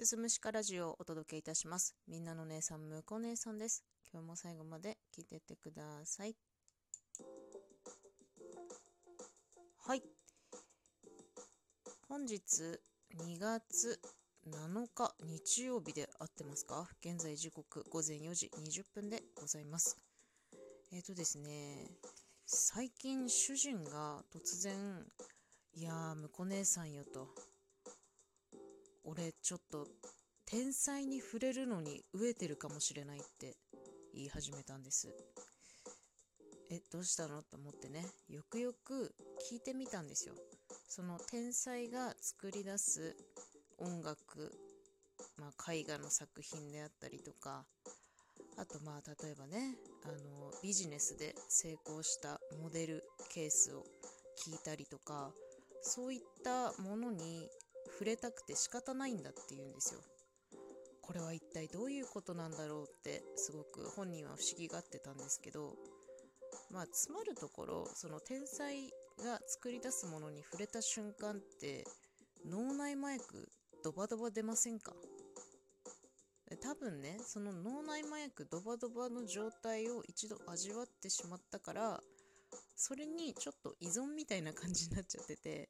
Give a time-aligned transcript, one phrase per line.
[0.00, 1.94] すすむしかラジオをお届けいたします。
[2.08, 3.84] みんなの姉さん、むこ姉さんです。
[4.10, 6.34] 今日も最後まで聞いてってください。
[9.86, 10.02] はい。
[12.08, 12.40] 本日
[13.14, 14.00] 2月
[14.48, 16.88] 7日日曜日で合ってますか？
[17.04, 19.98] 現在時刻午前4時20分でございます。
[20.92, 21.90] えっ、ー、とですね、
[22.46, 25.04] 最近主人が突然、
[25.74, 27.28] いやー、むこ姉さんよと。
[29.04, 29.88] 俺ちょっと
[30.46, 33.56] 天才に触れるのに飢えてるかもしれないって
[34.14, 35.08] 言い始めたんです。
[36.70, 37.42] えどうしたの？
[37.42, 38.06] と思ってね。
[38.28, 39.14] よくよく
[39.50, 40.34] 聞いてみたんですよ。
[40.88, 43.16] その天才が作り出す
[43.78, 44.52] 音楽、
[45.38, 47.64] まあ、絵画の作品であったりとか
[48.56, 53.84] あとまあ例えばねあのビジネスで成功したモデルケースを
[54.44, 55.30] 聞いたりとか
[55.82, 57.48] そういったものに
[57.86, 60.00] 触れたくて仕方ないんだって言うんですよ。
[61.02, 65.74] これは一体どういうことなんだろうってすごく本人は不思議がってたんですけど
[66.70, 68.90] まあつまるところその天才
[69.24, 71.84] が作り出すものに触れた瞬間って
[72.48, 73.48] 脳内麻薬
[73.82, 74.92] ドバドバ出ませんか？
[76.62, 82.00] 多分ねその脳内麻薬ドバドバの状態を一度味わってしまったから
[82.76, 85.68] それにちょっと依存みたいな感じになっちゃってて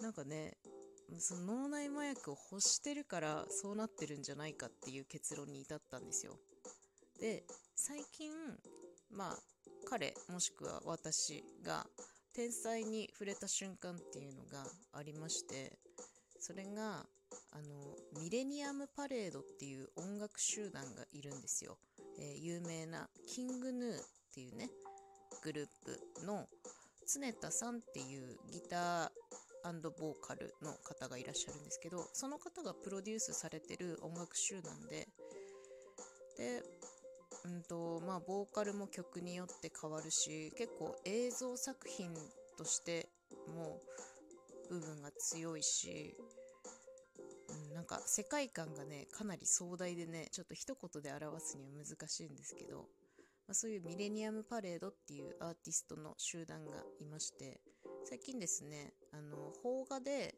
[0.00, 0.56] なんかね
[1.18, 6.38] その脳内麻薬を欲してるからそうなってるんじゃないかっていう結論に至ったんですよ。
[7.20, 8.30] で最近
[9.10, 9.36] まあ
[9.88, 11.86] 彼もしくは私が
[12.34, 15.78] 天才に触れた瞬間っていうのがありまして
[16.38, 17.06] それが
[17.52, 21.78] あのミレニアムパレードっていう音楽集団がいるんですよ。
[22.18, 24.02] えー、有名なキングヌーっ
[24.34, 24.70] ていうね
[25.42, 26.46] グループの
[27.06, 29.10] 常田さんっていうギター
[29.72, 35.08] ボーカルの方がいらっしゃるんですけどその方がプロデュースされてる音楽集団で
[36.38, 36.62] で
[37.44, 42.12] うんとまあボーカルも曲によって変わるし結構映像作品
[42.58, 43.08] として
[43.54, 43.80] も
[44.68, 46.14] 部分が強いし、
[47.70, 52.78] うん、なんか世界観がねかなり壮大でねちょっと一言で表すには難しいんですけど、
[53.46, 57.60] まあ、そういうミレニアムパレードっていうアーティストの集団がいまして
[58.08, 60.36] 最近ですね、あの、邦画で、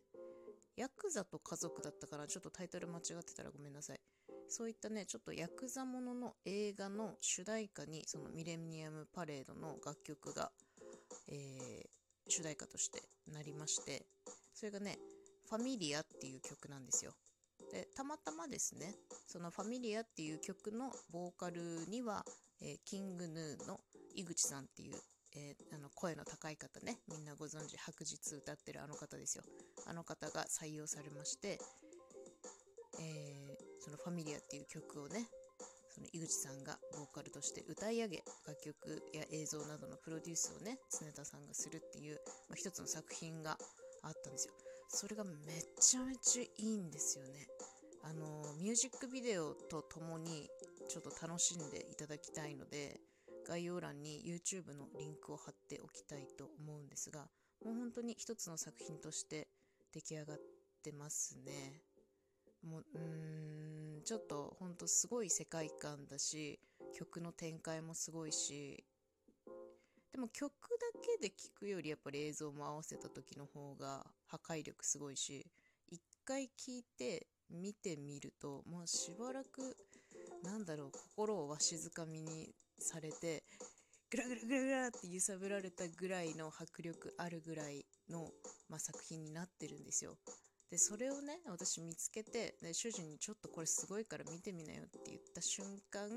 [0.75, 4.01] ヤクザと家族だったから、ちょっとタイトル間違ってたらごめんなさい。
[4.49, 10.51] そういったね、ちょっとヤクザものの映画の主題歌に、そのミレニアムパレードの楽曲が、
[11.27, 14.07] えー、主題歌としてなりまして、
[14.55, 14.99] それがね、
[15.51, 17.12] ファミリアっていう曲なんですよ。
[17.71, 18.95] で、たまたまですね、
[19.27, 22.25] そのファミリアっていう曲のボーカルには、
[22.62, 23.78] えー、キングヌーの
[24.15, 24.95] 井口さんっていう
[25.34, 26.99] えー、あの声の高い方ね。
[27.09, 29.44] みんなご存知白日歌ってるあの方ですよ。
[29.87, 31.59] あの方が採用されまして、
[33.00, 35.28] えー、その「ファミリア」っていう曲をね
[35.89, 43.59] その井口さんがボーカルとして歌い上げ楽曲や映像などのプロデュースをね常田さんがするっていう、まあ、一つの作品が
[44.03, 44.55] あったんですよ。
[44.91, 45.33] それがめ
[45.78, 47.47] ちゃめちゃいいんですよね。
[48.03, 50.49] あのミュージックビデオとともに
[50.89, 53.00] ちょっと楽しんでいただきたいので
[53.48, 57.26] 概要欄に YouTube のリンクを貼っておきたいと思うんですが
[57.64, 59.48] もう本当に一つの作品として
[59.92, 60.38] 出来上がっ
[60.84, 61.82] てますね。
[62.62, 66.59] もううーんちょっとほんとすごい世界観だし
[66.92, 68.84] 曲の展開もすごいし
[70.12, 75.47] でも曲だけで聴くよりやっぱり映像も合わせた時の方が破壊力すごいし
[75.88, 79.76] 一回聴いて見てみるともうしばらく
[80.42, 82.50] なんだろう心をわしづかみに
[82.81, 83.44] されて
[84.11, 88.31] グラグラグラグラって揺さぶられたぐらいの迫力あるぐらいの、
[88.71, 90.16] まあ、作品になってるんですよ。
[90.71, 96.09] でそれをね私見つけてで主人にちょっとこれすごいから見てみなよって言った瞬間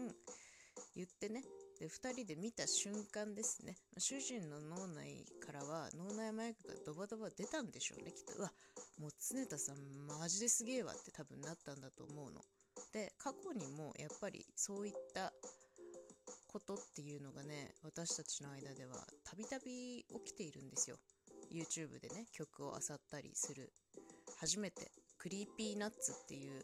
[0.96, 1.44] 言ってね
[1.80, 8.52] で2人で見た瞬間ですね主人の脳内からは脳内麻薬がドバドバ出たんでしょうねきっとうわ
[9.00, 9.78] もう常田さん
[10.20, 12.42] マジですげえわって多分なったんだと思うの
[12.94, 15.32] で過去にもやっぱりそういった
[16.52, 20.98] ことっていうのがね私たちの間ではたびたび起きているんですよ。
[21.52, 23.72] YouTube でね曲を漁ったりする。
[24.40, 26.64] 初めてCreepy Nuts っていう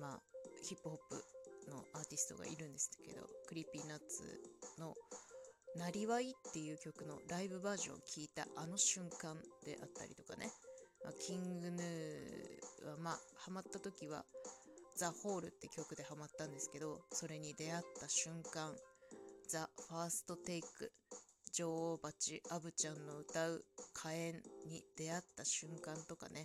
[0.00, 0.20] まあ
[0.62, 4.22] ヒップホップのアーティストがいるんですけど Creepy Nuts の「
[4.78, 10.50] 生業」っていう曲のライブバージョンを聴いたあの瞬間であったりとかね、
[11.04, 14.24] まあ、 King Gnu はまあハマった時は
[14.96, 18.74] The hole って曲でハマったんですけど、それに出会った瞬間、
[19.48, 20.90] THE FIRST TAKE、
[21.52, 24.32] 女王蜂アヴちゃんの歌う火炎
[24.68, 26.44] に出会った瞬間とかね、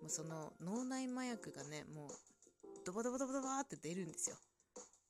[0.00, 2.08] もうその脳内麻薬がねもう
[2.84, 4.36] ドバドバドバドバって出るんですよ。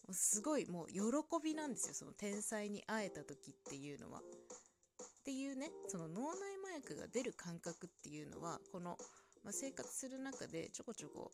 [0.06, 1.00] もうすごいもう喜
[1.42, 4.20] びなんですよその天才に会えた時っていうのは。
[4.20, 8.98] っていうねその脳内麻薬が出る感覚っていうのはこの、
[9.42, 11.32] まあ、生活する中でちょこちょこ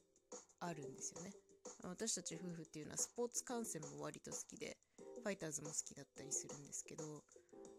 [0.61, 1.33] あるんですよね。
[1.83, 4.77] 私たち夫婦っていうのはスポーツ観戦も割と好きで
[5.23, 7.05] ファイターズも好きだったりするんですけど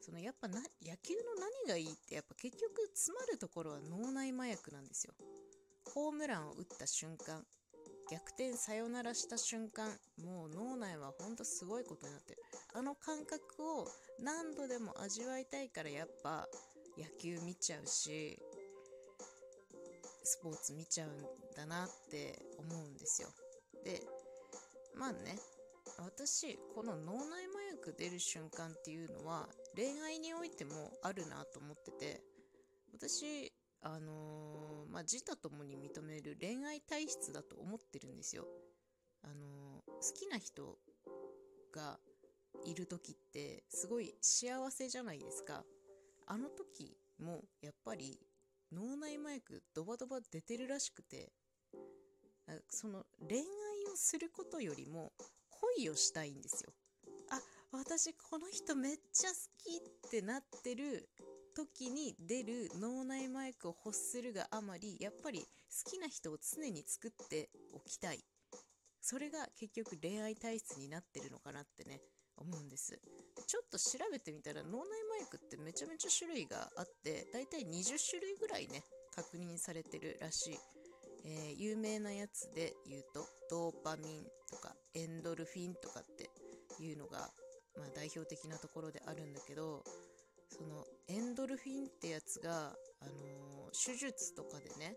[0.02, 1.36] そのやっぱな野球の
[1.66, 5.14] 何がいいってやっぱ結局詰まるところは脳内麻薬なんですよ。
[5.94, 7.44] ホームランを打った瞬間
[8.10, 9.90] 逆転サヨナラした瞬間
[10.22, 12.42] もう脳内はほんとすごいことになってる
[12.74, 13.88] あの感覚を
[14.20, 16.48] 何度でも味わいたいからやっぱ
[16.98, 18.38] 野球見ちゃうし
[20.24, 23.30] スポーツ見ちゃうんだなって思うんですよ。
[23.84, 24.02] で
[24.96, 25.38] まあね
[25.98, 32.22] 私この脳内麻薬出る瞬間っていうのは恋愛においてもあるなと思ってて
[32.94, 33.52] 私
[33.82, 38.46] あのー、まあ自他ともに認める恋愛体質だと思ってるんですよ。
[39.24, 40.78] あのー、好きな人
[41.74, 42.00] が
[42.66, 45.64] いる時ってすごい幸せじゃないですか。
[46.28, 48.20] あの時もやっぱり
[48.72, 51.32] 脳内麻薬ドバドバ出てるらしくて
[52.70, 53.44] その恋愛
[53.92, 55.14] をすることよりも
[55.78, 56.74] 恋をしたいんですよ。
[57.30, 57.40] あ
[57.72, 61.10] 私この人めっちゃ好きってなってる
[61.56, 68.24] 時に出る脳内麻薬を欲するがあまりやっぱり好きな人を常に作っておきたい。
[69.02, 72.02] それが結局恋愛体質になってるのかなってね
[72.38, 73.00] 思うんです。
[73.48, 78.84] ちょっと調べてみたら脳内麻薬ってめちゃめちゃ種類があってだいたい20種類ぐらいね
[79.16, 80.60] 確認されてるらしい、
[81.26, 86.30] えー、有名なやつで言うとドーパミンとかエンドルフィンとかって
[86.84, 87.30] いうのが、
[87.78, 89.84] まあ、代表的なところであるんだけど
[90.50, 94.96] そのエンドルフィンってやつが、あのー、手術とかでね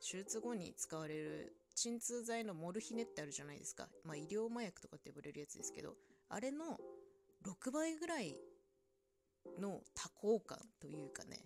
[0.00, 5.94] 手術後に使われる鎮痛剤のモルヒネってあるじゃないですか、まあ、医療麻薬とかって呼ばれるやつですけど
[6.28, 6.78] あれの
[7.46, 8.36] 6倍ぐらい
[9.58, 11.38] の多幸感というかね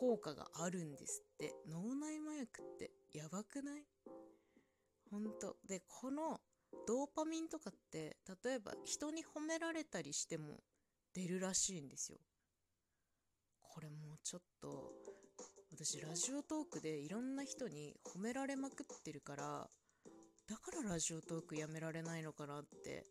[0.00, 1.52] 効果があるんですって。
[1.68, 3.84] 脳内麻薬ってやばくない？
[5.10, 6.40] ほんとでこの
[6.86, 10.60] ドーパミンとかって例えば人に褒められたりしても
[11.14, 12.18] 出るらしいんですよ。
[13.60, 14.92] これもうちょっと
[15.70, 19.68] 私ラジオトークでいろんな人に褒められまくってるから
[20.48, 23.04] だからラジオトークやめられないのかなって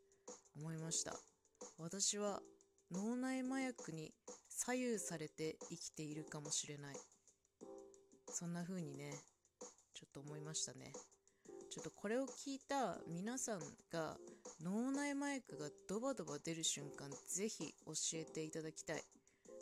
[0.58, 1.14] 思いました。
[1.78, 2.40] 私は
[2.92, 4.12] 脳内麻薬に
[4.62, 6.96] 左右されて生きているかもしれない。
[8.30, 9.14] そんな風にね
[9.94, 10.92] ちょっと思いましたね。
[11.72, 13.60] ちょっとこれを聞いた皆さん
[13.90, 14.18] が
[14.62, 19.02] 脳内麻薬がドバドバ出る瞬間ぜひ教えていただきたい。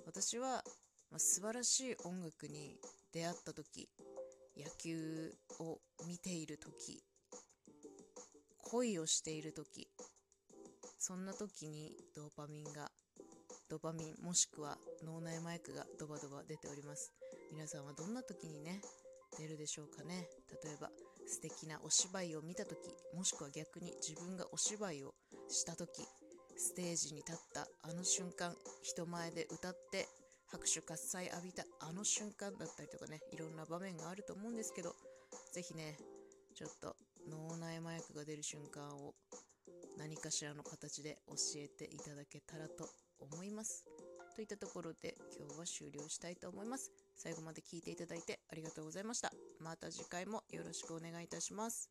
[0.07, 0.63] 私は、
[1.11, 2.79] まあ、素晴らしい音楽に
[3.13, 3.87] 出会った時
[4.57, 5.77] 野球を
[6.07, 7.03] 見ている時
[8.63, 9.87] 恋をしている時
[10.97, 12.89] そんな時にドーパミンが
[13.69, 17.11] ドーパミンもしくは脳内麻薬がドバドバ出ております
[17.51, 18.81] 皆さんはどんな時にね
[19.37, 20.27] 出るでしょうかね
[20.63, 20.89] 例えば
[21.27, 22.77] 素敵なお芝居を見た時
[23.13, 25.13] もしくは逆に自分がお芝居を
[25.49, 26.07] した時
[26.57, 30.07] ステージに立ったあの瞬間人前で歌って
[30.49, 34.95] 拍手喝采浴びたあの瞬間だったりとかねいろんな場面があると思うんですけど
[35.53, 35.97] 是非ね
[36.55, 36.95] ちょっと
[37.29, 39.13] 脳内麻薬が出る瞬間を
[39.97, 42.87] 何かしらの形で教えていただけたらと
[43.19, 43.83] 思います。
[44.37, 46.91] といったところで今日は終了したいと思います。
[47.15, 49.31] 最後まで聞いていただいてありがとうございました。
[49.59, 51.89] また次回もよろしくお願いいたします。